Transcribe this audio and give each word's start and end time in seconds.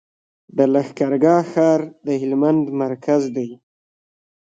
د 0.57 0.59
لښکرګاه 0.73 1.43
ښار 1.51 1.79
د 2.05 2.07
هلمند 2.21 2.65
مرکز 2.81 3.21
دی 3.35 3.49